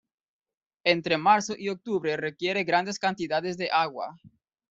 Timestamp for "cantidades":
2.97-3.55